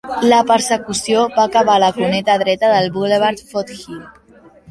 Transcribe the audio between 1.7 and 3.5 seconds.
a la cuneta dreta del Boulevard